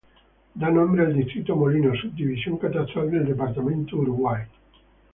[0.53, 4.41] Da nombre al "Distrito Molino", subdivisión catastral del Departamento Uruguay.